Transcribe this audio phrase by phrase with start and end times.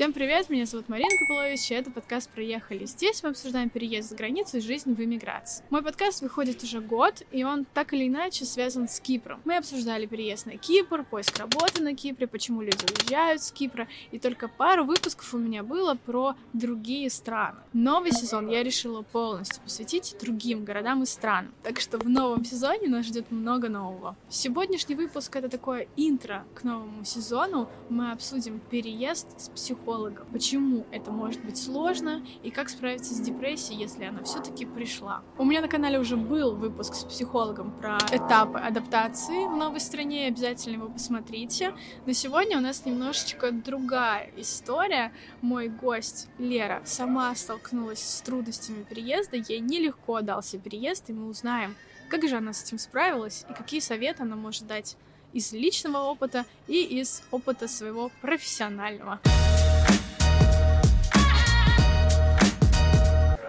[0.00, 2.86] Всем привет, меня зовут Марина Копылович, и это подкаст «Проехали».
[2.86, 5.62] Здесь мы обсуждаем переезд за границу и жизнь в эмиграции.
[5.68, 9.42] Мой подкаст выходит уже год, и он так или иначе связан с Кипром.
[9.44, 14.18] Мы обсуждали переезд на Кипр, поиск работы на Кипре, почему люди уезжают с Кипра, и
[14.18, 17.58] только пару выпусков у меня было про другие страны.
[17.74, 22.88] Новый сезон я решила полностью посвятить другим городам и странам, так что в новом сезоне
[22.88, 24.16] нас ждет много нового.
[24.30, 27.68] Сегодняшний выпуск— это такое интро к новому сезону.
[27.90, 33.20] Мы обсудим переезд с психологом психолога, почему это может быть сложно и как справиться с
[33.20, 35.22] депрессией, если она все-таки пришла.
[35.36, 40.28] У меня на канале уже был выпуск с психологом про этапы адаптации в новой стране,
[40.28, 41.74] обязательно его посмотрите.
[42.06, 45.12] Но сегодня у нас немножечко другая история.
[45.40, 51.74] Мой гость Лера сама столкнулась с трудностями переезда, ей нелегко дался переезд, и мы узнаем,
[52.08, 54.96] как же она с этим справилась и какие советы она может дать
[55.32, 59.20] из личного опыта и из опыта своего профессионального.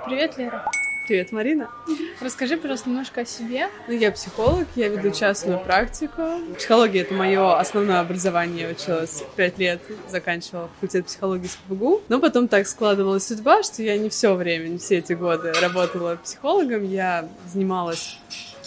[0.06, 0.66] Привет, Лера.
[1.08, 1.70] Привет, Марина.
[2.22, 3.68] Расскажи, пожалуйста, немножко о себе.
[3.88, 6.22] Ну, я психолог, я веду частную практику.
[6.58, 8.64] Психология— это мое основное образование.
[8.64, 12.02] Я училась пять лет, заканчивала факультет психологии с ПГУ.
[12.10, 16.18] Но потом так складывалась судьба, что я не все время, не все эти годы работала
[16.24, 16.84] психологом.
[16.84, 18.18] Я занималась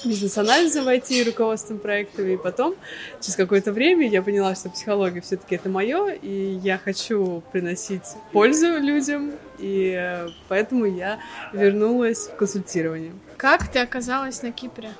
[0.05, 2.75] бизнес-анализом IT, руководством проектами, и потом,
[3.21, 8.79] через какое-то время, я поняла, что психология все-таки это мое, и я хочу приносить пользу
[8.79, 11.19] людям, и э, поэтому я
[11.53, 13.13] вернулась в консультирование.
[13.37, 14.91] Как ты оказалась на Кипре?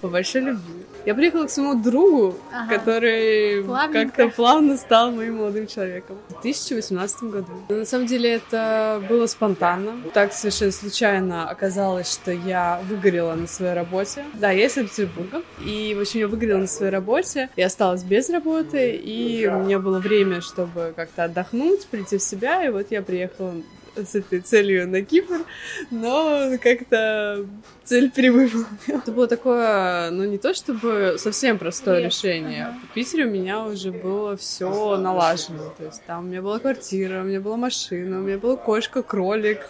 [0.00, 0.84] по большой любви.
[1.06, 2.78] Я приехала к своему другу, ага.
[2.78, 7.52] который как-то плавно стал моим молодым человеком в 2018 году.
[7.68, 10.02] На самом деле это было спонтанно.
[10.12, 14.24] Так совершенно случайно оказалось, что я выгорела на своей работе.
[14.34, 15.42] Да, я из Санкт-Петербурга.
[15.64, 17.48] И, в общем, я выгорела на своей работе.
[17.56, 22.64] Я осталась без работы, и у меня было время, чтобы как-то отдохнуть, прийти в себя.
[22.64, 23.54] И вот я приехала
[23.96, 25.44] с этой целью на Кипр,
[25.90, 27.46] но как-то
[27.84, 28.68] цель перевыполнила.
[28.86, 32.12] Это было такое, ну не то чтобы совсем простое Нет.
[32.12, 32.66] решение.
[32.66, 32.78] Ага.
[32.90, 35.74] В Питере у меня уже было все налажено.
[35.76, 39.02] То есть там у меня была квартира, у меня была машина, у меня была кошка,
[39.02, 39.60] кролик,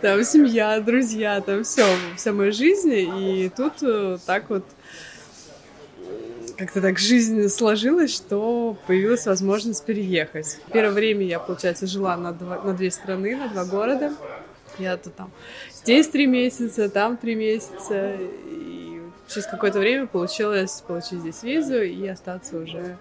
[0.00, 1.86] там семья, друзья, там все,
[2.16, 2.92] вся моя жизнь.
[2.92, 4.64] И тут э, так вот
[6.60, 10.58] как-то так жизнь сложилась, что появилась возможность переехать.
[10.70, 14.12] Первое время я, получается, жила на, два, на две страны, на два города.
[14.78, 15.30] Я тут там
[15.72, 18.14] здесь три месяца, там три месяца.
[18.46, 22.98] И через какое-то время получилось получить здесь визу и остаться уже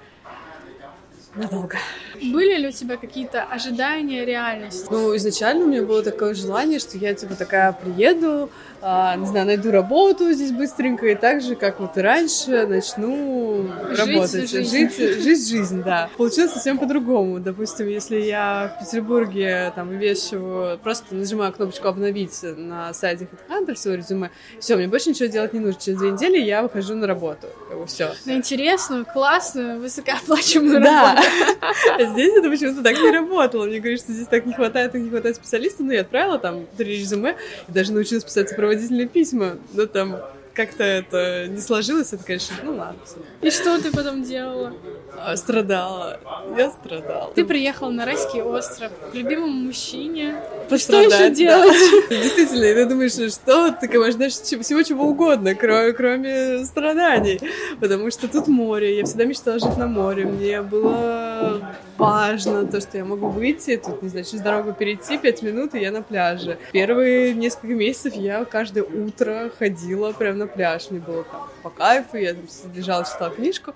[1.36, 1.78] надолго.
[2.16, 4.88] Были ли у тебя какие-то ожидания реальности?
[4.90, 8.50] Ну, изначально у меня было такое желание, что я, типа, такая приеду,
[8.82, 13.70] а, не знаю, найду работу здесь быстренько, и так же, как вот и раньше, начну
[13.90, 14.50] жить работать.
[14.50, 14.70] Жизнь.
[14.70, 16.10] Жить, жить жизнь, да.
[16.18, 17.40] Получилось совсем по-другому.
[17.40, 23.98] Допустим, если я в Петербурге там вешиваю, просто нажимаю кнопочку «Обновить» на сайте HeadHunter свое
[23.98, 25.80] резюме, все, мне больше ничего делать не нужно.
[25.80, 27.48] Через две недели я выхожу на работу.
[27.88, 28.12] Все.
[28.26, 31.19] На интересную, классную, высокооплачиваемую да.
[32.14, 33.66] Здесь это почему-то так не работало.
[33.66, 35.86] Мне говорят, что здесь так не хватает, так не хватает специалистов.
[35.86, 37.36] Но я отправила там три резюме
[37.68, 39.58] и даже научилась писать сопроводительные письма.
[39.74, 40.18] Но там
[40.54, 43.00] как-то это не сложилось, это, конечно, ну ладно.
[43.42, 44.74] И что ты потом делала?
[45.18, 46.20] А, страдала.
[46.58, 47.32] Я страдала.
[47.34, 50.36] Ты приехала на райский остров к любимому мужчине.
[50.70, 51.78] Пострадать, что еще делать?
[52.10, 52.16] Да.
[52.24, 57.40] Действительно, и ты думаешь, что ты можешь всего чего угодно, кроме, кроме страданий.
[57.80, 58.98] Потому что тут море.
[58.98, 60.26] Я всегда мечтала жить на море.
[60.26, 65.42] Мне было важно то, что я могу выйти, тут, не знаю, через дорогу перейти, пять
[65.42, 66.58] минут, и я на пляже.
[66.72, 70.90] Первые несколько месяцев я каждое утро ходила прямо на пляж.
[70.90, 72.36] Мне было там по кайфу, я
[72.74, 73.74] лежала, читала книжку.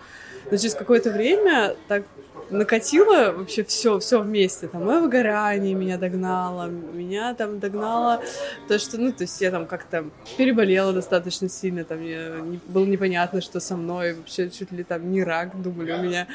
[0.52, 2.04] Но через какое-то время так
[2.54, 4.68] накатило вообще все, все вместе.
[4.68, 8.22] Там мое выгорание меня догнало, меня там догнало
[8.68, 10.06] то, что, ну, то есть я там как-то
[10.38, 15.12] переболела достаточно сильно, там мне не, было непонятно, что со мной, вообще чуть ли там
[15.12, 16.28] не рак, думали у меня.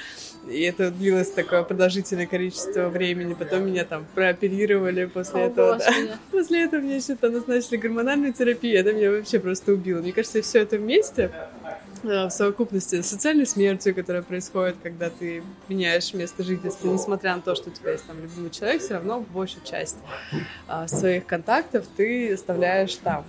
[0.49, 3.35] И это длилось такое продолжительное количество времени.
[3.35, 5.79] Потом меня там прооперировали после О, этого.
[5.79, 6.19] Да.
[6.31, 8.79] После этого мне еще там назначили гормональную терапию.
[8.79, 10.01] Это меня вообще просто убило.
[10.01, 11.31] Мне кажется, все это вместе
[12.03, 17.55] в совокупности с социальной смертью, которая происходит, когда ты меняешь место жительства, несмотря на то,
[17.55, 19.97] что у тебя есть там любимый человек, все равно большую часть
[20.67, 23.25] а, своих контактов ты оставляешь там.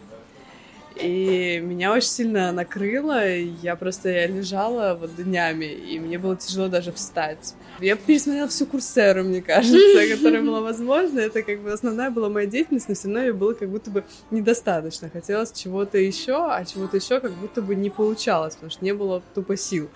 [1.02, 6.68] И меня очень сильно накрыло, я просто я лежала вот днями, и мне было тяжело
[6.68, 7.56] даже встать.
[7.80, 9.78] Я пересмотрела всю курсеру, мне кажется,
[10.16, 11.20] которая была возможна.
[11.20, 14.04] Это как бы основная была моя деятельность, но все равно ее было как будто бы
[14.30, 15.10] недостаточно.
[15.10, 19.22] Хотелось чего-то еще, а чего-то еще как будто бы не получалось, потому что не было
[19.34, 19.90] тупо сил.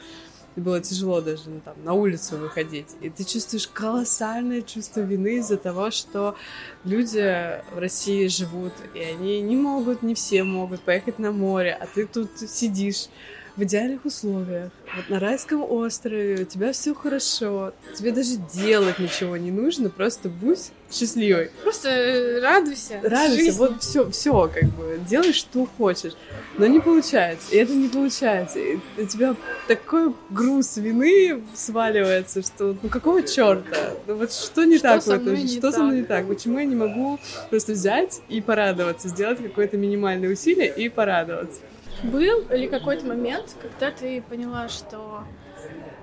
[0.56, 2.96] И было тяжело даже ну, там, на улицу выходить.
[3.02, 6.36] И ты чувствуешь колоссальное чувство вины из-за того, что
[6.84, 11.88] люди в России живут, и они не могут, не все могут поехать на море, а
[11.88, 13.08] ты тут сидишь
[13.56, 19.38] в идеальных условиях, вот на райском острове, у тебя все хорошо, тебе даже делать ничего
[19.38, 21.52] не нужно, просто будь счастливой.
[21.62, 23.00] Просто э, радуйся.
[23.04, 23.58] Радуйся, жизни.
[23.58, 26.14] вот все, все, как бы, делай, что хочешь.
[26.58, 28.60] Но не получается, и это не получается.
[28.60, 29.36] И у тебя
[29.68, 33.92] такой груз вины сваливается, что ну какого черта?
[34.06, 35.48] Ну вот что не Что так в этом?
[35.48, 36.26] Что со мной так?
[36.26, 36.28] не так?
[36.28, 37.20] Почему я не могу
[37.50, 41.60] просто взять и порадоваться, сделать какое-то минимальное усилие и порадоваться?
[42.04, 45.24] Был ли какой-то момент, когда ты поняла, что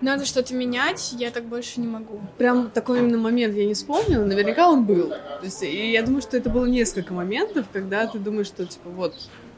[0.00, 2.20] надо что-то менять, я так больше не могу?
[2.38, 5.10] Прям такой именно момент я не вспомнила, наверняка он был.
[5.10, 8.88] То есть, и я думаю, что это было несколько моментов, когда ты думаешь, что, типа,
[8.88, 9.14] вот,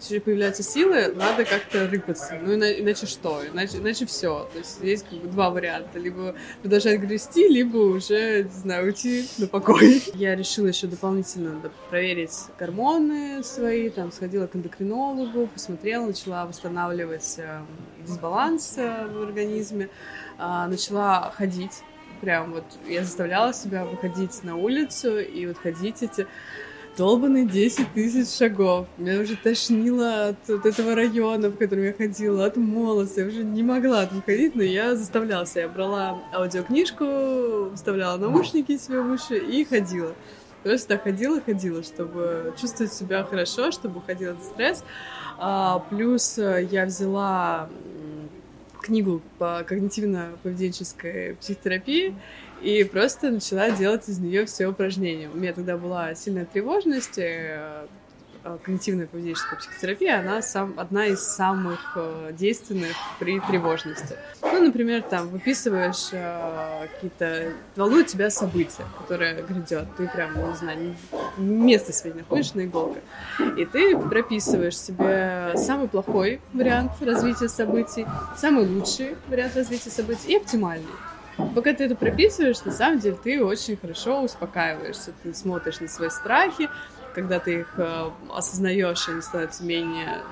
[0.08, 2.38] появляются силы, надо как-то рыпаться.
[2.42, 3.42] Ну, ина- иначе что?
[3.52, 4.48] Иначе, иначе все.
[4.52, 5.98] То есть есть как бы два варианта.
[5.98, 10.02] Либо продолжать грести, либо уже, не знаю, уйти на покой.
[10.14, 11.60] Я решила еще дополнительно
[11.90, 17.60] проверить гормоны свои, там, сходила к эндокринологу, посмотрела, начала восстанавливать э,
[18.06, 19.88] дисбаланс э, в организме,
[20.38, 21.82] а, начала ходить.
[22.20, 26.26] Прям вот я заставляла себя выходить на улицу и вот ходить эти
[26.96, 28.86] долбанные 10 тысяч шагов.
[28.98, 33.20] Меня уже тошнило от, от этого района, в котором я ходила, от молоса.
[33.20, 35.62] Я уже не могла там ходить, но я заставляла себя.
[35.62, 40.14] Я брала аудиокнижку, вставляла наушники себе в уши и ходила.
[40.62, 44.84] Просто ходила, ходила, чтобы чувствовать себя хорошо, чтобы уходил этот стресс.
[45.38, 47.68] А, плюс э, я взяла
[48.80, 52.14] книгу по когнитивно-поведенческой психотерапии
[52.62, 55.28] и просто начала делать из нее все упражнения.
[55.28, 57.86] У меня тогда была сильная тревожность, э,
[58.44, 64.16] э, когнитивная поведенческая психотерапия, она сам, одна из самых э, действенных при тревожности.
[64.42, 67.52] Ну, например, там выписываешь э, какие-то...
[67.74, 69.88] Волнуют тебя события, которые грядет.
[69.96, 70.94] Ты прям, не знаю,
[71.36, 73.02] место себе находишь на иголках.
[73.56, 78.06] И ты прописываешь себе самый плохой вариант развития событий,
[78.36, 80.86] самый лучший вариант развития событий и оптимальный.
[81.54, 85.12] Пока ты это прописываешь, на самом деле ты очень хорошо успокаиваешься.
[85.22, 86.68] Ты смотришь на свои страхи,
[87.14, 90.22] когда ты их э, осознаешь, они становятся менее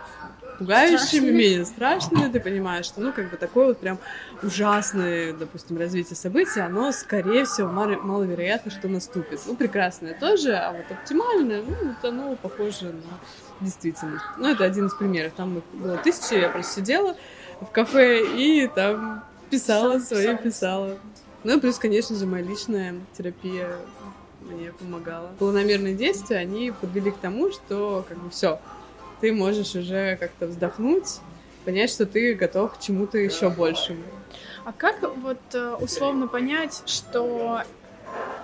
[0.59, 1.31] пугающими, Страшными.
[1.31, 3.99] менее страшными, ты понимаешь, что, ну, как бы такое вот прям
[4.43, 9.41] ужасное, допустим, развитие событий, оно, скорее всего, мало- маловероятно, что наступит.
[9.47, 14.25] Ну, прекрасное тоже, а вот оптимальное, ну, вот оно похоже на действительность.
[14.39, 15.33] Ну, это один из примеров.
[15.37, 17.17] Там было тысячи, я просто сидела
[17.61, 20.39] в кафе и там писала Писала, свои, писала.
[20.39, 20.99] писала.
[21.45, 23.69] Ну, и плюс, конечно же, моя личная терапия
[24.41, 25.31] мне помогала.
[25.39, 28.61] Планомерные действия, они подвели к тому, что как бы все,
[29.21, 31.21] ты можешь уже как-то вздохнуть,
[31.65, 34.03] понять, что ты готов к чему-то еще большему.
[34.65, 37.63] А как вот э, условно понять, что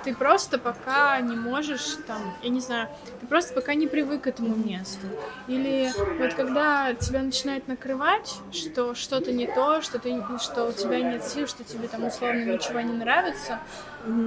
[0.06, 2.88] ты просто пока не можешь там, я не знаю,
[3.20, 5.04] ты просто пока не привык к этому месту.
[5.48, 11.00] Или вот когда тебя начинает накрывать, что что-то не то, что, ты, что у тебя
[11.00, 13.58] нет сил, что тебе там условно ничего не нравится,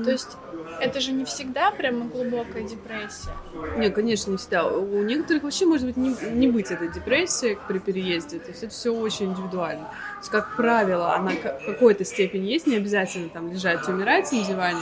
[0.03, 0.35] то есть
[0.81, 3.31] это же не всегда прямо глубокая депрессия.
[3.77, 4.67] Не, конечно, не всегда.
[4.67, 8.39] У некоторых вообще может быть не, не быть этой депрессии при переезде.
[8.39, 9.85] То есть это все очень индивидуально.
[9.85, 14.29] То есть, как правило, она в какой-то степени есть, не обязательно там лежать и умирать
[14.33, 14.81] на диване.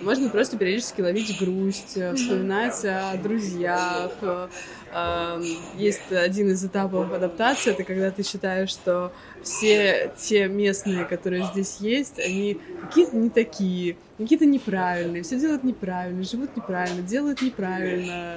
[0.00, 4.12] Можно просто периодически ловить грусть, э, вспоминать о друзьях.
[4.20, 4.48] э,
[4.92, 5.44] эм,
[5.76, 9.12] Есть один из этапов адаптации, это когда ты считаешь, что
[9.42, 16.22] все те местные, которые здесь есть, они какие-то не такие, какие-то неправильные, все делают неправильно,
[16.22, 18.34] живут неправильно, делают неправильно.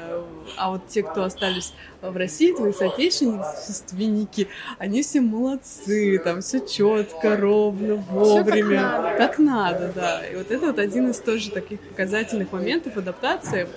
[0.57, 7.37] А вот те, кто остались в России, твои соотечественники, они все молодцы, там все четко,
[7.37, 8.81] ровно, вовремя.
[8.81, 9.17] надо.
[9.17, 10.25] Как надо, да.
[10.27, 13.67] И вот это вот один из тоже таких показательных моментов адаптации,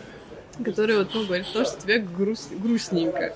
[0.64, 3.34] который вот, ну, говорит то, что тебе груст- грустненько.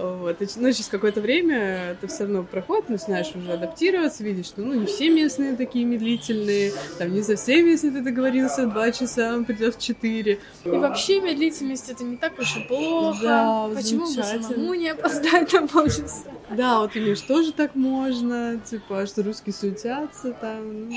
[0.00, 0.38] Вот.
[0.56, 4.86] Ну, через какое-то время это все равно проходит, начинаешь уже адаптироваться, видишь, что, ну, не
[4.86, 9.76] все местные такие медлительные, там, не со всеми, если ты договорился два часа, он придет
[9.76, 10.38] в четыре.
[10.64, 13.18] И вообще медлительность это не так уж и плохо.
[13.22, 16.24] Да, Почему бы самому не опоздать на полчаса?
[16.50, 20.96] Да, вот имеешь, тоже так можно, типа, что русские суетятся, там, ну,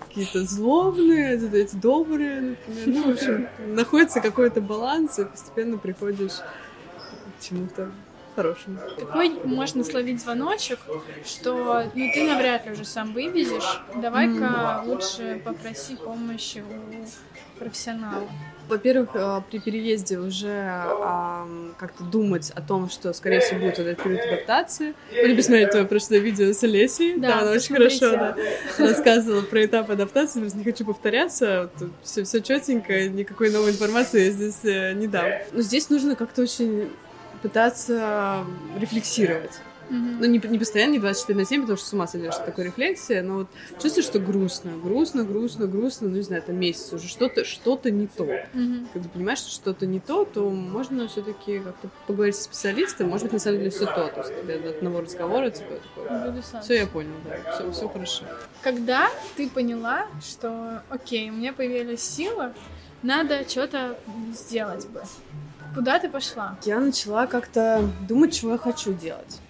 [0.00, 2.86] какие-то злобные, эти добрые, например.
[2.86, 7.90] Ну, в общем, находится какой-то баланс, и постепенно приходишь к чему-то
[8.38, 8.78] хорошему.
[8.98, 10.78] Какой можно словить звоночек,
[11.24, 13.80] что ну ты навряд ли уже сам вывезешь.
[13.96, 18.28] Давай-ка лучше попроси помощи у профессионала?
[18.68, 20.84] Во-первых, э, при переезде уже
[21.78, 24.94] как-то думать о том, что, скорее всего, будет вот этот период адаптации.
[25.10, 27.16] Или посмотреть твое прошлое видео с Олесей.
[27.16, 28.36] Да, да она очень хорошо да,
[28.78, 31.70] рассказывала про этап адаптации, просто не хочу повторяться.
[31.78, 35.24] Тут все, все четенько, никакой новой информации я здесь э, не дам.
[35.52, 36.90] Но здесь нужно как-то очень
[37.40, 38.44] пытаться
[38.78, 39.60] рефлексировать.
[39.90, 40.16] Mm-hmm.
[40.20, 42.64] Ну, не, не постоянно, не 24 на 7, потому что с ума сойдешь от такой
[42.64, 43.48] рефлексии, но вот
[43.80, 48.06] чувствуешь, что грустно, грустно, грустно, грустно, ну, не знаю, это месяц уже, что-то что не
[48.06, 48.24] то.
[48.24, 48.86] Mm-hmm.
[48.92, 53.24] Когда понимаешь, что что-то не то, то можно все таки как-то поговорить с специалистом, может
[53.24, 56.86] быть, на самом деле все то, то есть до одного разговора, типа, такой, все я
[56.86, 58.24] понял, да, все, все хорошо.
[58.62, 62.52] Когда ты поняла, что, окей, у меня появилась сила,
[63.02, 63.98] надо что-то
[64.34, 65.02] сделать бы.
[65.78, 66.58] Куда ты пошла?
[66.64, 69.40] Я начала как-то думать, чего я хочу делать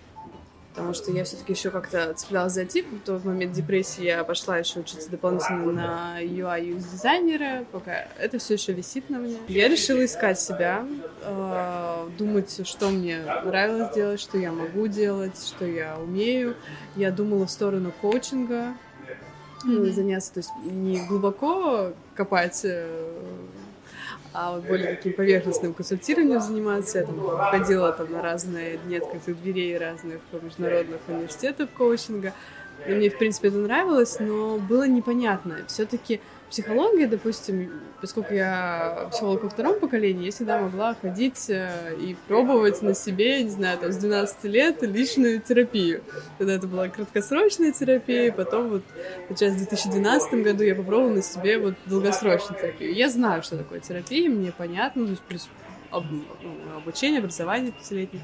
[0.74, 2.86] потому что я все-таки еще как-то цеплялась за тип.
[2.86, 8.38] В тот момент депрессии я пошла еще учиться дополнительно на UI UX дизайнера, пока это
[8.38, 9.38] все еще висит на мне.
[9.48, 10.86] Я решила искать себя,
[11.22, 16.54] э, думать, что мне нравилось делать, что я могу делать, что я умею.
[16.94, 18.74] Я думала в сторону коучинга,
[19.66, 19.90] mm-hmm.
[19.90, 23.08] заняться, то есть не глубоко копать э,
[24.40, 26.98] а вот более таким поверхностным консультированием заниматься.
[26.98, 27.18] Я там
[27.50, 32.32] ходила там на разные дни открытых дверей разных международных университетов коучинга.
[32.86, 35.56] И мне, в принципе, это нравилось, но было непонятно.
[35.66, 42.16] Все-таки психология, допустим, поскольку я психолог во втором поколении, я всегда могла ходить э, и
[42.26, 46.02] пробовать на себе, не знаю, там, с 12 лет личную терапию.
[46.38, 48.82] Тогда это была краткосрочная терапия, потом вот
[49.30, 52.94] сейчас в 2012 году я попробовала на себе вот долгосрочную терапию.
[52.94, 55.48] Я знаю, что такое терапия, мне понятно, то есть плюс
[55.90, 56.24] об, ну,
[56.76, 58.22] обучение, образование пятилетнее.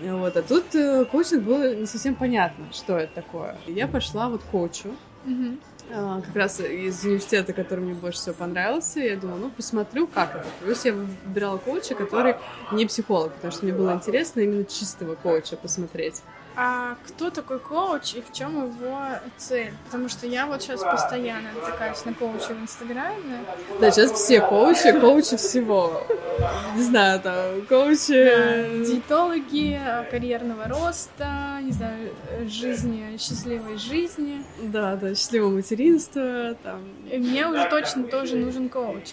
[0.00, 3.56] Вот, а тут э, коучинг было не совсем понятно, что это такое.
[3.66, 5.58] Я пошла вот к коучу, mm-hmm.
[5.92, 9.00] А, как раз из университета, который мне больше всего понравился.
[9.00, 10.46] Я думала, ну, посмотрю, как это.
[10.62, 12.36] Плюс я выбирала коуча, который
[12.72, 16.22] не психолог, потому что мне было интересно именно чистого коуча посмотреть.
[16.58, 18.98] А кто такой коуч и в чем его
[19.36, 19.74] цель?
[19.84, 23.44] Потому что я вот сейчас постоянно натыкаюсь на коуча в Инстаграме.
[23.78, 26.02] Да, сейчас все коучи, коучи всего.
[26.74, 28.24] Не знаю, там, коучи...
[28.24, 29.78] Да, диетологи,
[30.10, 32.10] карьерного роста, не знаю,
[32.48, 34.42] жизни, счастливой жизни.
[34.62, 36.80] Да, да, счастливого материнства, там.
[37.10, 39.12] И мне уже точно тоже нужен коуч.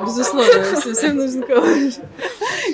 [0.00, 1.94] Безусловно, всем нужен коуч.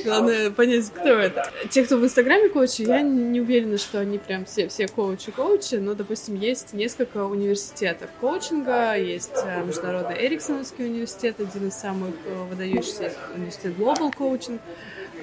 [0.05, 1.51] Главное понять, кто это.
[1.71, 5.95] Те, кто в Инстаграме коучи, я не уверена, что они прям все, все коучи-коучи, но,
[5.95, 13.13] допустим, есть несколько университетов коучинга, есть э, Международный Эриксоновский университет, один из самых э, выдающихся
[13.35, 14.61] университет Global Coaching,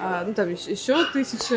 [0.00, 1.54] а, ну, там еще тысяча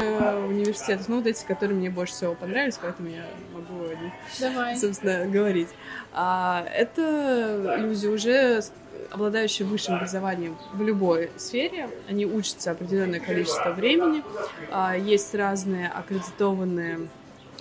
[0.47, 4.77] университетов, ну, вот эти, которые мне больше всего понравились, поэтому я могу о них, Давай.
[4.77, 5.69] собственно, говорить.
[6.13, 8.61] А, это люди уже
[9.09, 14.23] обладающие высшим образованием в любой сфере, они учатся определенное количество времени,
[14.71, 17.07] а, есть разные аккредитованные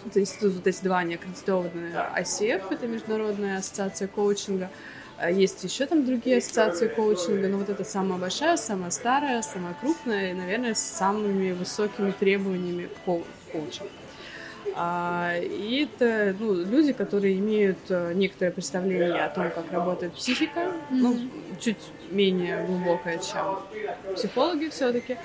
[0.06, 4.70] это институт, вот эти два, они аккредитованные ICF, это Международная ассоциация коучинга,
[5.28, 10.30] есть еще там другие ассоциации коучинга, но вот это самая большая, самая старая, самая крупная
[10.30, 13.86] и, наверное, с самыми высокими требованиями к коучам.
[14.76, 20.60] А, и это ну, люди, которые имеют э, некоторое представление о том, как работает психика,
[20.60, 20.72] mm-hmm.
[20.90, 21.18] ну,
[21.60, 21.78] чуть
[22.10, 23.58] менее глубокое, чем
[24.14, 25.16] психологи все-таки.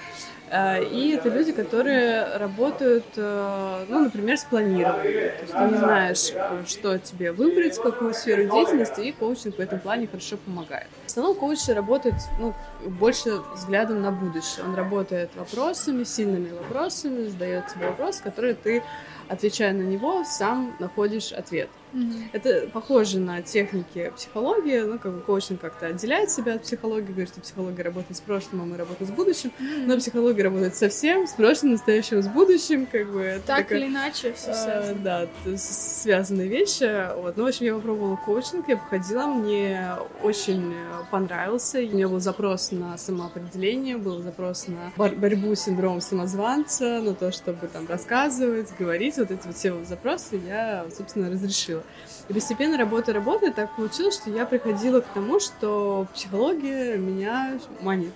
[0.51, 5.31] А, и это люди, которые работают, э, ну, например, с планированием.
[5.31, 6.33] То есть ты не знаешь,
[6.67, 10.87] что тебе выбрать, какую сферу деятельности, и коучинг в этом плане хорошо помогает.
[11.03, 12.53] В основном коуч работает ну,
[12.85, 14.65] больше взглядом на будущее.
[14.65, 18.83] Он работает вопросами, сильными вопросами, задает тебе вопросы, которые ты
[19.29, 21.69] отвечая на него, сам находишь ответ.
[21.95, 22.29] Mm-hmm.
[22.33, 27.29] Это похоже на техники психологии, ну, как бы коучинг как-то отделяет себя от психологии, говорит,
[27.29, 29.85] что психология работает с прошлым, а мы работаем с будущим, mm-hmm.
[29.85, 33.41] но психология работает со всем, с прошлым, настоящим, с будущим, как бы.
[33.45, 37.15] Так такая, или иначе все а, Да, связанные вещи.
[37.15, 37.37] Вот.
[37.37, 40.73] Ну, в общем, я попробовала коучинг, я походила, мне очень
[41.11, 46.99] понравился, у меня был запрос на самоопределение, был запрос на бор- борьбу с синдромом самозванца,
[46.99, 51.83] на то, чтобы там рассказывать, говорить, вот эти вот все запросы я, собственно, разрешила.
[52.27, 58.13] И постепенно работа работая, так получилось, что я приходила к тому, что психология меня манит.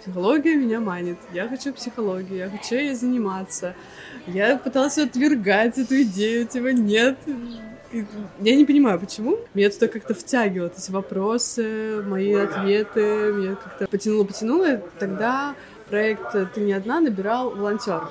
[0.00, 1.18] Психология меня манит.
[1.32, 3.74] Я хочу психологию, я хочу ей заниматься.
[4.28, 7.18] Я пыталась отвергать эту идею, типа нет,
[8.40, 9.38] я не понимаю, почему.
[9.54, 13.32] Меня туда как-то втягивало эти вопросы, мои ответы.
[13.32, 14.82] Меня как-то потянуло-потянуло.
[14.98, 15.54] Тогда
[15.88, 18.10] проект «Ты не одна» набирал волонтеров.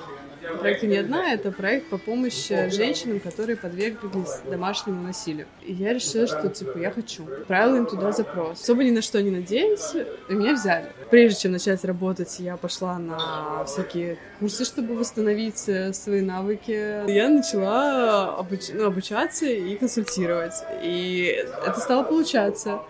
[0.60, 5.46] Проект «Не одна»— это проект по помощи женщинам, которые подверглись домашнему насилию.
[5.62, 7.24] И я решила, что, типа, я хочу.
[7.24, 8.60] Отправила им туда запрос.
[8.60, 9.94] Особо ни на что не надеюсь,
[10.28, 10.92] и меня взяли.
[11.10, 17.10] Прежде чем начать работать, я пошла на всякие курсы, чтобы восстановить свои навыки.
[17.10, 18.70] Я начала обуч...
[18.72, 20.54] ну, обучаться и консультировать.
[20.82, 22.80] И это стало получаться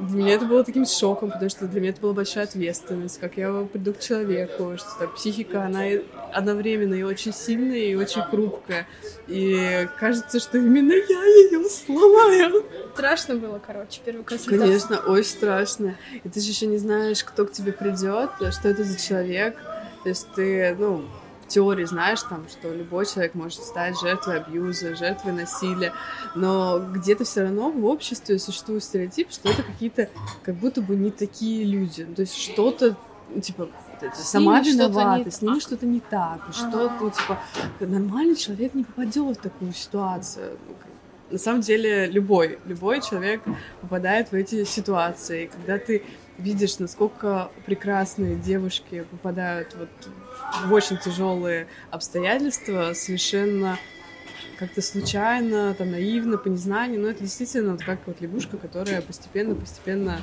[0.00, 3.36] для меня это было таким шоком, потому что для меня это была большая ответственность, как
[3.36, 5.82] я приду к человеку, что так, психика, она
[6.32, 8.86] одновременно и очень сильная, и очень хрупкая.
[9.26, 12.64] И кажется, что именно я ее сломаю.
[12.94, 14.58] Страшно было, короче, первый консультация.
[14.58, 15.96] Конечно, очень страшно.
[16.24, 19.56] И ты же еще не знаешь, кто к тебе придет, что это за человек.
[20.02, 21.04] То есть ты, ну,
[21.48, 25.92] теории знаешь, там, что любой человек может стать жертвой абьюза, жертвой насилия,
[26.34, 30.08] но где-то все равно в обществе существует стереотип, что это какие-то
[30.42, 32.04] как будто бы не такие люди.
[32.04, 32.96] То есть что-то,
[33.42, 33.68] типа,
[34.14, 36.52] сама виновата, с ними что-то не так, ага.
[36.52, 37.38] что, ну, типа,
[37.80, 40.58] нормальный человек не попадет в такую ситуацию.
[41.30, 43.42] На самом деле, любой, любой человек
[43.80, 45.46] попадает в эти ситуации.
[45.46, 46.04] Когда ты
[46.38, 49.88] видишь, насколько прекрасные девушки попадают вот
[50.64, 53.78] в очень тяжелые обстоятельства, совершенно
[54.58, 60.20] как-то случайно, там, наивно, по незнанию, но это действительно вот как вот лягушка, которая постепенно-постепенно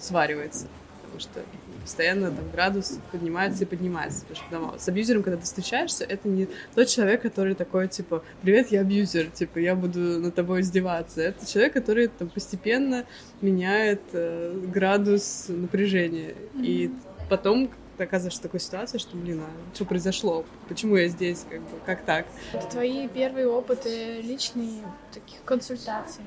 [0.00, 0.66] сваривается,
[1.02, 1.40] потому что
[1.80, 4.24] постоянно там градус поднимается и поднимается.
[4.26, 8.22] Потому что там, с абьюзером, когда ты встречаешься, это не тот человек, который такой, типа,
[8.42, 11.22] привет, я абьюзер, типа, я буду над тобой издеваться.
[11.22, 13.04] Это человек, который там постепенно
[13.40, 16.34] меняет э, градус напряжения.
[16.54, 16.64] Mm-hmm.
[16.64, 16.90] И
[17.28, 20.44] потом ты оказываешься в такой ситуации, что, блин, а что произошло?
[20.68, 21.44] Почему я здесь?
[21.50, 22.26] Как, бы, как так?
[22.52, 24.82] Это твои первые опыты личные
[25.12, 26.22] таких консультаций.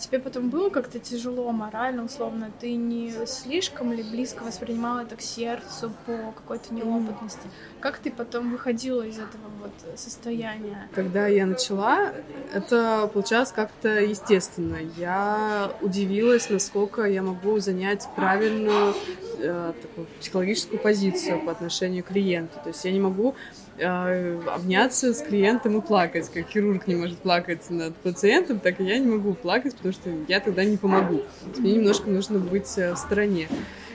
[0.00, 2.50] Тебе потом было как-то тяжело морально, условно?
[2.58, 7.42] Ты не слишком ли близко воспринимала это к сердцу по какой-то неопытности?
[7.80, 10.88] Как ты потом выходила из этого вот состояния?
[10.94, 12.12] Когда я начала,
[12.52, 14.78] это получалось как-то естественно.
[14.96, 18.94] Я удивилась, насколько я могу занять правильную
[19.38, 22.58] э, такую психологическую позицию по отношению к клиенту.
[22.62, 23.34] То есть я не могу
[23.80, 26.28] э, обняться с клиентом и плакать.
[26.28, 30.10] Как хирург не может плакать над пациентом, так и я не могу плакать, потому что
[30.28, 31.22] я тогда не помогу.
[31.56, 33.48] Мне немножко нужно быть э, в стороне.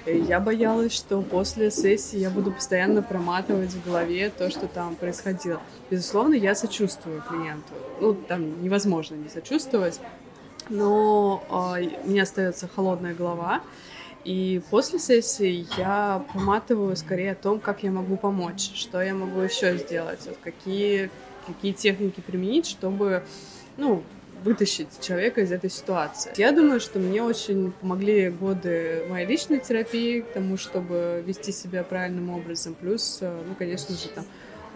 [0.06, 5.62] Я боялась, что после сессии я буду постоянно проматывать в голове то, что там происходило.
[5.90, 7.74] Безусловно, я сочувствую клиенту.
[8.02, 10.00] Ну, там невозможно не сочувствовать.
[10.70, 13.62] Но э, у меня остается холодная голова,
[14.26, 19.40] и после сессии я поматываю скорее о том, как я могу помочь, что я могу
[19.40, 21.12] еще сделать, вот какие,
[21.46, 23.24] какие техники применить, чтобы
[23.78, 24.04] ну,
[24.44, 26.34] вытащить человека из этой ситуации.
[26.38, 31.84] Я думаю, что мне очень помогли годы моей личной терапии к тому, чтобы вести себя
[31.84, 32.76] правильным образом.
[32.76, 34.26] Плюс, э, ну, конечно же, там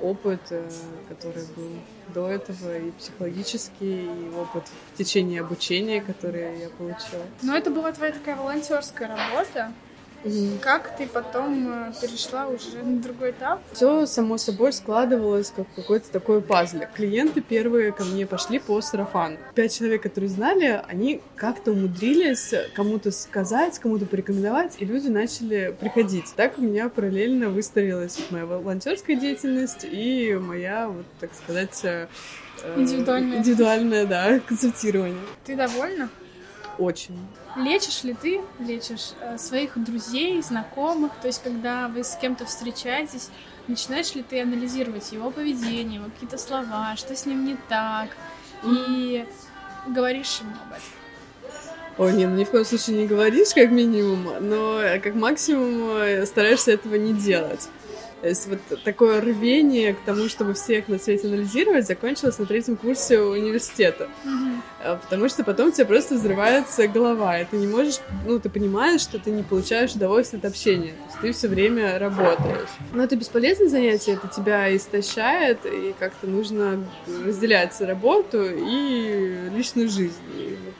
[0.01, 0.69] опыт, э,
[1.07, 1.71] который был
[2.13, 7.23] до этого, и психологический, и опыт в течение обучения, который я получила.
[7.41, 9.71] Но это была твоя такая волонтерская работа.
[10.61, 13.61] Как ты потом э, перешла уже на другой этап?
[13.71, 16.79] Все само собой складывалось как какой-то такой пазл.
[16.93, 19.37] Клиенты первые ко мне пошли по сарафану.
[19.55, 26.33] Пять человек, которые знали, они как-то умудрились кому-то сказать, кому-то порекомендовать, и люди начали приходить.
[26.35, 32.07] Так у меня параллельно выстроилась моя волонтерская деятельность и моя, вот так сказать, э,
[32.75, 35.17] индивидуальное, индивидуальное да, консультирование.
[35.45, 36.09] Ты довольна?
[36.79, 37.19] Очень.
[37.57, 43.29] Лечишь ли ты, лечишь э, своих друзей, знакомых, то есть когда вы с кем-то встречаетесь,
[43.67, 48.09] начинаешь ли ты анализировать его поведение, его какие-то слова, что с ним не так,
[48.63, 49.25] и
[49.87, 50.99] говоришь ему об этом?
[51.97, 55.97] О, нет, ну ни в коем случае не говоришь, как минимум, но э, как максимум
[55.97, 57.67] э, стараешься этого не делать.
[58.21, 62.75] То есть вот такое рвение к тому, чтобы всех на свете анализировать, закончилось на третьем
[62.75, 64.09] курсе университета.
[64.25, 64.99] Mm-hmm.
[65.01, 69.19] Потому что потом тебе просто взрывается голова, и ты не можешь, ну, ты понимаешь, что
[69.19, 70.91] ты не получаешь удовольствие от общения.
[70.91, 72.69] То есть ты все время работаешь.
[72.93, 76.85] Но это бесполезное занятие, это тебя истощает, и как-то нужно
[77.25, 80.21] разделять работу и личную жизнь.
[80.35, 80.73] И вот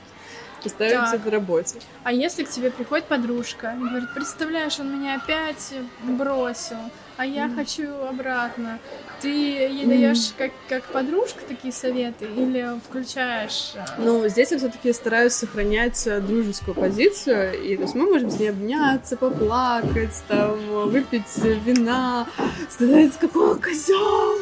[0.61, 1.25] поставить так.
[1.25, 1.79] в работе.
[2.03, 5.73] А если к тебе приходит подружка и говорит, представляешь, он меня опять
[6.03, 6.77] бросил,
[7.19, 7.55] а я mm.
[7.55, 8.79] хочу обратно.
[9.19, 10.33] Ты ей даешь mm.
[10.37, 13.73] как, как подружка такие советы или включаешь?
[13.97, 18.51] Ну, здесь я все-таки стараюсь сохранять дружескую позицию, и то есть мы можем с ней
[18.51, 20.57] обняться, поплакать, там,
[20.89, 22.25] выпить вина,
[22.69, 24.37] сказать, какой козел,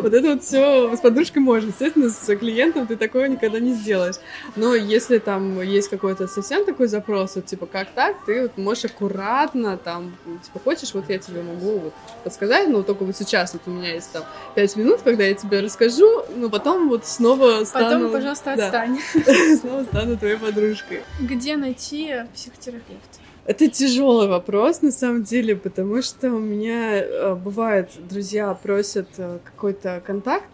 [0.00, 1.68] Вот это вот все с подружкой можно.
[1.68, 4.16] Естественно, с клиентом ты такое никогда не сделаешь.
[4.54, 8.86] Но если там есть какой-то совсем такой запрос, вот типа как так, ты вот можешь
[8.86, 13.62] аккуратно там, типа хочешь, вот я тебе могу вот подсказать, но только вот сейчас вот
[13.66, 17.86] у меня есть там пять минут, когда я тебе расскажу, но потом вот снова стану...
[17.86, 19.00] Потом, пожалуйста, отстань.
[19.60, 21.02] Снова стану твоей подружкой.
[21.20, 23.25] Где найти психотерапевта?
[23.46, 29.38] Это тяжелый вопрос, на самом деле, потому что у меня э, бывает, друзья просят э,
[29.44, 30.50] какой-то контакт,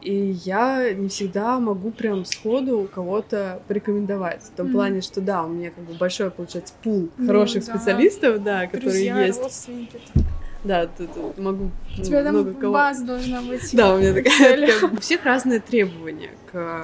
[0.00, 4.42] и я не всегда могу прям сходу кого-то порекомендовать.
[4.42, 4.72] В том mm-hmm.
[4.72, 7.74] плане, что да, у меня как бы большой, получается, пул mm-hmm, хороших да.
[7.74, 9.42] специалистов, да, которые Друзья, есть.
[9.42, 10.00] Родственники.
[10.64, 12.72] Да, тут, тут могу У тебя много там кого...
[12.72, 13.76] база должна быть.
[13.76, 14.90] Да, у меня такая...
[14.90, 16.82] У всех разные требования к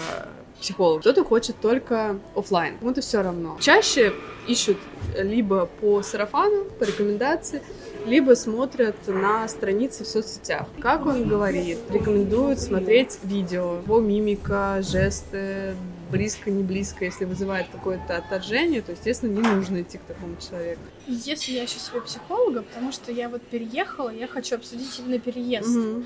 [0.60, 1.00] психолог.
[1.00, 3.56] Кто-то хочет только офлайн, кому-то все равно.
[3.60, 4.12] Чаще
[4.46, 4.78] ищут
[5.16, 7.62] либо по сарафану, по рекомендации,
[8.06, 10.66] либо смотрят на страницы в соцсетях.
[10.80, 15.74] Как он говорит, рекомендуют смотреть видео, его мимика, жесты,
[16.10, 20.80] близко, не близко, если вызывает какое-то отторжение, то, естественно, не нужно идти к такому человеку.
[21.06, 25.76] Если я ищу себе психолога, потому что я вот переехала, я хочу обсудить именно переезд.
[25.76, 26.04] Угу.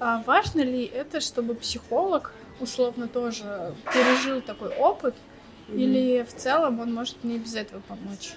[0.00, 2.32] А важно ли это, чтобы психолог
[2.62, 5.14] условно тоже пережил такой опыт,
[5.68, 5.76] mm-hmm.
[5.76, 8.34] или в целом он может мне без этого помочь?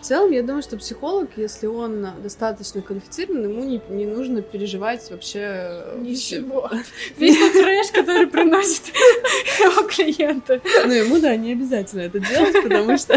[0.00, 5.10] В целом, я думаю, что психолог, если он достаточно квалифицирован, ему не, не нужно переживать
[5.10, 5.84] вообще...
[5.96, 6.70] Ничего.
[7.16, 8.86] Весь тот трэш, который приносит
[9.58, 10.60] его клиенты.
[10.84, 13.16] Ну, ему, да, не обязательно это делать, потому что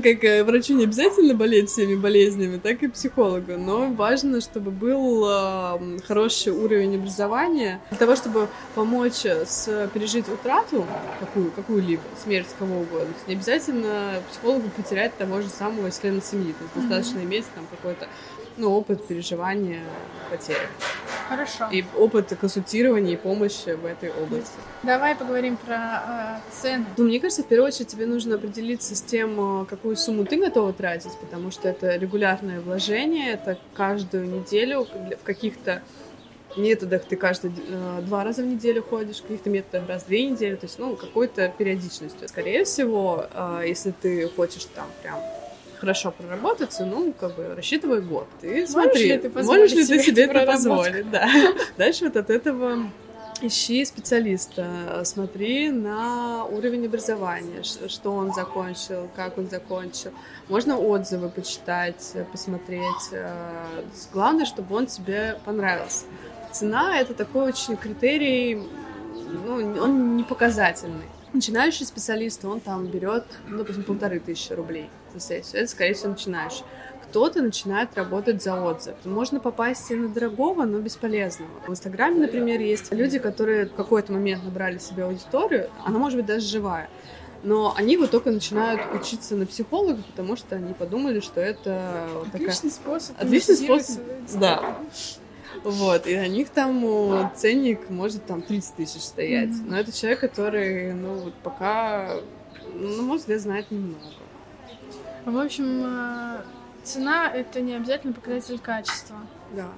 [0.00, 5.26] как э, врачу не обязательно болеть всеми болезнями, так и психологу, но важно, чтобы был
[5.28, 10.86] э, хороший уровень образования для того, чтобы помочь с пережить утрату
[11.20, 13.12] какую, какую-либо, смерть кого угодно.
[13.26, 16.88] Не обязательно психологу потерять того же самого члена семьи, то есть mm-hmm.
[16.88, 18.08] достаточно иметь там какой-то
[18.56, 19.82] ну, опыт переживания
[20.30, 20.68] потери.
[21.28, 21.68] Хорошо.
[21.70, 24.52] И опыт консультирования и помощи в этой области.
[24.82, 26.84] Давай поговорим про э, цены.
[26.96, 30.38] Ну, мне кажется, в первую очередь тебе нужно определиться с тем, э, какую сумму ты
[30.38, 34.86] готова тратить, потому что это регулярное вложение, это каждую неделю
[35.20, 35.82] в каких-то
[36.56, 40.26] методах ты каждый э, два раза в неделю ходишь, в каких-то методах раз в две
[40.26, 42.28] недели, то есть, ну, какой-то периодичностью.
[42.28, 45.18] Скорее всего, э, если ты хочешь там прям
[45.82, 48.28] хорошо проработаться, ну, как бы, рассчитывай год.
[48.40, 51.28] Ты смотри, ли ты можешь ли ты себе это позволить, да.
[51.76, 52.88] Дальше вот от этого
[53.40, 60.12] ищи специалиста, смотри на уровень образования, что он закончил, как он закончил.
[60.48, 63.08] Можно отзывы почитать, посмотреть.
[63.10, 66.04] Э, главное, чтобы он тебе понравился.
[66.52, 68.62] Цена— это такой очень критерий,
[69.46, 71.08] ну, он не показательный.
[71.32, 74.88] Начинающий специалист, он там берет, ну, допустим, полторы тысячи рублей
[75.20, 75.62] сессию.
[75.62, 76.64] Это, скорее всего, начинающий.
[77.04, 78.94] Кто-то начинает работать за отзыв.
[79.04, 81.50] Можно попасть и на дорогого, но бесполезного.
[81.66, 86.26] В Инстаграме, например, есть люди, которые в какой-то момент набрали себе аудиторию, она может быть
[86.26, 86.88] даже живая,
[87.42, 92.70] но они вот только начинают учиться на психолога, потому что они подумали, что это отличный
[92.70, 92.70] такая...
[92.70, 93.20] способ.
[93.20, 94.02] Отличный способ,
[94.34, 94.78] да.
[95.64, 99.50] Вот, и на них там ценник может там 30 тысяч стоять.
[99.50, 99.66] Mm-hmm.
[99.66, 102.16] Но это человек, который, ну, вот пока,
[102.74, 104.00] ну, на мой взгляд, знает немного.
[105.24, 106.42] В общем, э,
[106.82, 109.16] цена— это не обязательно показатель качества.
[109.52, 109.68] Да,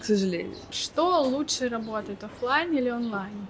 [0.00, 0.56] к сожалению.
[0.70, 3.46] Что лучше работает, офлайн или онлайн?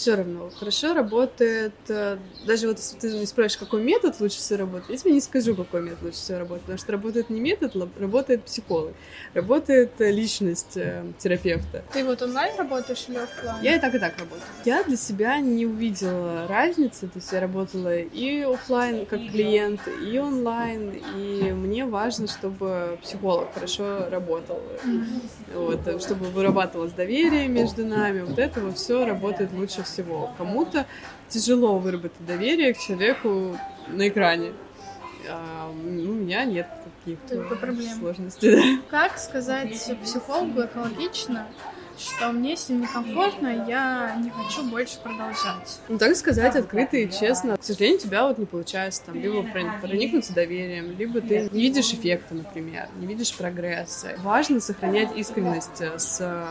[0.00, 1.74] Все равно хорошо работает.
[1.88, 5.20] Э, даже вот если ты не спросишь, какой метод лучше всего работает, я тебе не
[5.20, 8.94] скажу, какой метод лучше всего работает, потому что работает не метод, работает психолог,
[9.34, 11.84] работает э, личность э, терапевта.
[11.92, 13.62] Ты вот онлайн работаешь или офлайн?
[13.62, 14.42] Я и так, и так работаю.
[14.64, 20.18] Я для себя не увидела разницы, то есть я работала и офлайн как клиент, и
[20.18, 24.62] онлайн, и мне важно, чтобы психолог хорошо работал,
[25.54, 29.89] вот, чтобы вырабатывалось доверие между нами, вот это вот все работает лучше всего.
[30.38, 30.86] Кому-то
[31.28, 33.56] тяжело выработать доверие к человеку
[33.88, 34.52] на экране.
[35.28, 36.66] А, ну, у меня нет
[37.04, 37.44] каких-то
[37.98, 38.56] сложностей.
[38.56, 38.82] Да.
[38.90, 41.46] Как сказать психологу экологично,
[41.98, 45.80] что мне с ним некомфортно, я не хочу больше продолжать.
[45.88, 47.56] Ну, так сказать открыто и честно.
[47.56, 51.92] К сожалению, у тебя вот не получается там либо проникнуться доверием, либо ты не видишь
[51.92, 54.14] эффекта, например, не видишь прогресса.
[54.18, 56.48] Важно сохранять искренность с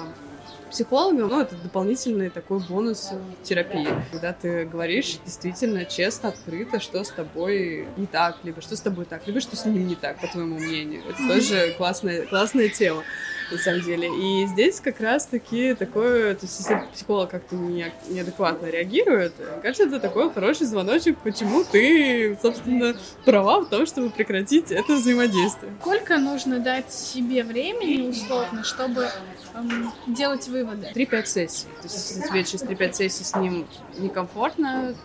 [0.69, 3.11] психологом, ну, это дополнительный такой бонус
[3.43, 8.81] терапии, когда ты говоришь действительно честно, открыто, что с тобой не так, либо что с
[8.81, 11.01] тобой так, либо что с ним не так, по твоему мнению.
[11.09, 13.03] Это тоже классная, классная тема.
[13.51, 14.07] На самом деле.
[14.07, 19.99] И здесь как раз-таки такое, то есть если психолог как-то не, неадекватно реагирует, кажется, это
[19.99, 25.73] такой хороший звоночек, почему ты, собственно, права в том, чтобы прекратить это взаимодействие.
[25.81, 29.07] Сколько нужно дать себе времени, условно, чтобы
[29.55, 30.91] эм, делать выводы?
[30.93, 31.65] 3-5 сессий.
[31.81, 34.95] То есть если тебе через 3-5 сессий с ним некомфортно,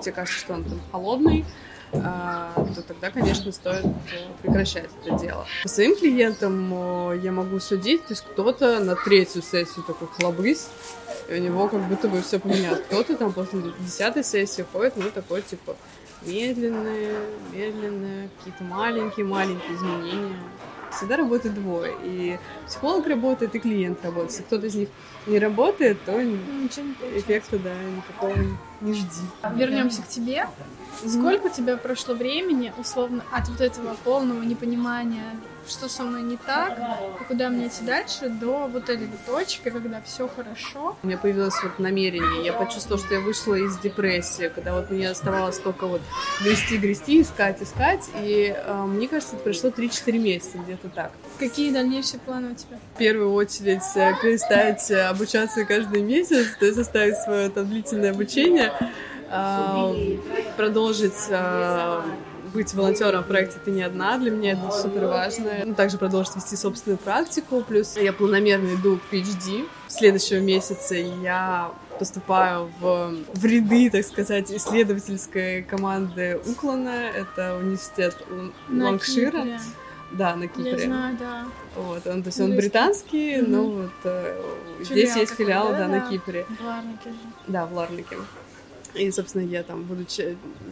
[0.00, 1.44] тебе кажется, что он там холодный,
[1.92, 3.90] то тогда, конечно, стоит э,
[4.42, 5.46] прекращать это дело.
[5.62, 10.68] По своим клиентам я могу судить, то есть кто-то на третью сессию такой хлобысь,
[11.28, 12.80] и у него как будто бы все поменялось.
[12.86, 15.76] Кто-то там после десятой сессии ходит, ну, такой, типа,
[16.22, 17.16] медленные,
[17.52, 20.36] медленные, какие-то маленькие-маленькие изменения.
[20.96, 21.94] Всегда работает двое.
[22.02, 24.30] И психолог работает, и клиент работает.
[24.30, 24.88] Если кто-то из них
[25.26, 28.36] не работает, то эффекта, да, никакого
[28.80, 29.22] не жди.
[29.54, 30.46] Вернемся к тебе.
[31.06, 35.36] Сколько у тебя прошло времени, условно, от вот этого полного непонимания,
[35.68, 36.78] что со мной не так,
[37.20, 40.96] и куда мне идти дальше, до вот этой точки, когда все хорошо?
[41.02, 42.44] У меня появилось вот намерение.
[42.44, 46.00] Я почувствовала, что я вышла из депрессии, когда вот мне оставалось только вот
[46.42, 48.08] грести, грести, искать, искать.
[48.20, 51.12] И э, мне кажется, это прошло 3-4 месяца, где-то так.
[51.38, 52.78] Какие дальнейшие планы у тебя?
[52.94, 58.10] В первую очередь э, перестать э, обучаться каждый месяц, то есть оставить свое там длительное
[58.10, 58.72] обучение
[60.56, 61.28] продолжить
[62.54, 65.50] быть волонтером в проекте «Ты не одна», для меня это супер важно.
[65.64, 69.68] Ну, также продолжить вести собственную практику, плюс я планомерно иду к PhD.
[69.88, 77.10] В следующем месяце я поступаю в, в ряды, так сказать, исследовательской команды Уклана.
[77.14, 78.16] Это университет
[78.68, 79.44] Лангшира.
[80.12, 80.70] Да, на Кипре.
[80.70, 81.44] Я знаю, да.
[81.74, 83.48] Вот, он, то есть он британский, mm-hmm.
[83.48, 84.40] но вот э,
[84.80, 86.46] здесь есть филиал, да, да, на Кипре.
[86.60, 87.16] В Ларнике же.
[87.48, 88.16] Да, в Ларнике.
[88.94, 90.06] И, собственно, я там буду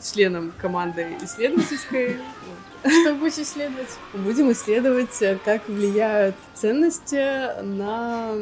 [0.00, 2.16] членом команды исследовательской.
[2.85, 3.90] Что будете исследовать?
[4.12, 8.35] Будем исследовать, э, как влияют ценности на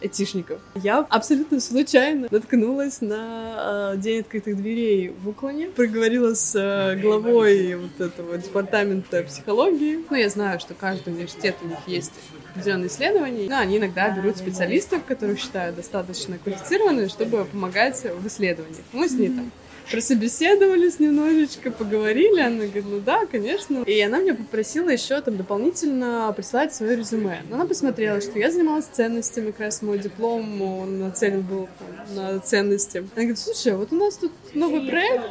[0.00, 0.60] этишников.
[0.76, 5.68] Я абсолютно случайно наткнулась на э, день открытых дверей в Уклоне.
[5.68, 10.04] Проговорила с э, главой вот этого департамента психологии.
[10.08, 12.12] Ну, я знаю, что каждый университет у них есть
[12.56, 18.84] определенные исследования, но они иногда берут специалистов, которых считают достаточно квалифицированными, чтобы помогать в исследованиях.
[18.92, 19.50] Мы с ней там
[19.90, 22.40] прособеседовались немножечко, поговорили.
[22.40, 23.82] Она говорит, ну да, конечно.
[23.82, 27.42] И она меня попросила еще там дополнительно прислать свое резюме.
[27.48, 32.16] Но она посмотрела, что я занималась ценностями, как раз мой диплом, он нацелен был там,
[32.16, 32.98] на ценности.
[32.98, 35.24] Она говорит, слушай, вот у нас тут новый проект,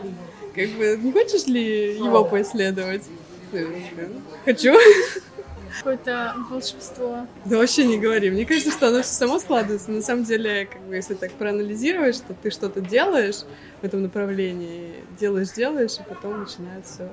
[0.55, 3.03] как бы не хочешь ли его поисследовать?
[4.45, 4.73] Хочу
[5.77, 7.27] какое-то волшебство.
[7.45, 8.31] Да вообще не говори.
[8.31, 9.91] Мне кажется, что оно все само складывается.
[9.91, 13.43] На самом деле, как бы, если так проанализировать, что ты что-то делаешь
[13.81, 17.09] в этом направлении, делаешь, делаешь, и потом начинает все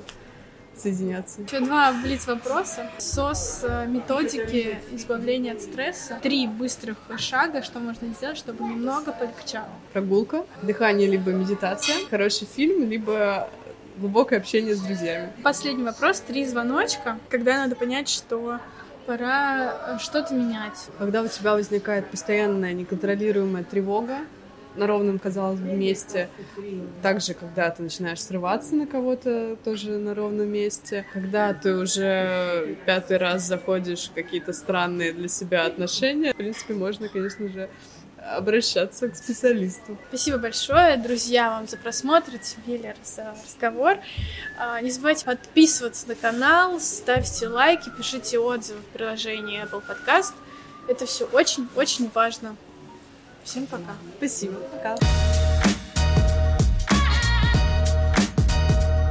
[0.77, 1.42] соединяться.
[1.42, 2.90] Еще два блиц вопроса.
[2.98, 6.18] СОС э, методики избавления от стресса.
[6.22, 9.68] Три быстрых шага, что можно сделать, чтобы немного полегчало.
[9.92, 13.48] Прогулка, дыхание либо медитация, хороший фильм, либо
[13.96, 15.33] глубокое общение с друзьями.
[15.42, 16.20] Последний вопрос.
[16.20, 18.59] Три звоночка, когда надо понять, что
[19.07, 20.88] пора э, что-то менять.
[20.98, 24.18] Когда у тебя возникает постоянная неконтролируемая тревога,
[24.76, 26.28] на ровном, казалось бы, месте.
[27.02, 31.05] Также, когда ты начинаешь срываться на кого-то, тоже на ровном месте.
[31.12, 37.09] Когда ты уже пятый раз заходишь в какие-то странные для себя отношения, в принципе, можно,
[37.09, 37.68] конечно же,
[38.30, 39.98] обращаться к специалисту.
[40.08, 42.38] Спасибо большое, друзья, вам за просмотр.
[42.38, 43.98] Тебе за разговор.
[44.58, 50.35] А, не забывайте подписываться на канал, ставьте лайки, пишите отзывы в приложении Apple Podcast.
[50.88, 52.56] Это все очень-очень важно.
[53.44, 53.94] Всем пока.
[54.18, 54.54] Спасибо.
[54.72, 55.51] Пока.